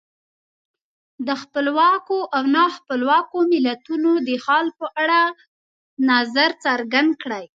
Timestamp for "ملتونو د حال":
3.53-4.67